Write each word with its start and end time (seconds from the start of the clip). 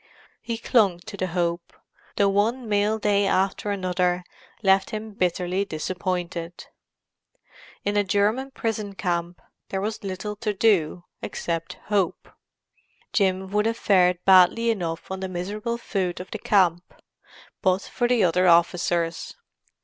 He 0.41 0.57
clung 0.57 0.97
to 1.01 1.15
the 1.15 1.27
hope 1.27 1.73
though 2.15 2.27
one 2.27 2.67
mail 2.67 2.97
day 2.97 3.27
after 3.27 3.69
another 3.69 4.23
left 4.63 4.89
him 4.89 5.11
bitterly 5.11 5.63
disappointed. 5.63 6.65
In 7.85 7.95
a 7.95 8.03
German 8.03 8.49
prison 8.49 8.95
camp 8.95 9.39
there 9.69 9.79
was 9.79 10.03
little 10.03 10.35
to 10.37 10.55
do 10.55 11.03
except 11.21 11.77
hope. 11.85 12.29
Jim 13.13 13.51
would 13.51 13.67
have 13.67 13.77
fared 13.77 14.17
badly 14.25 14.71
enough 14.71 15.11
on 15.11 15.19
the 15.19 15.29
miserable 15.29 15.77
food 15.77 16.19
of 16.19 16.31
the 16.31 16.39
camp, 16.39 16.95
but 17.61 17.83
for 17.83 18.07
the 18.07 18.23
other 18.23 18.47
officers. 18.47 19.35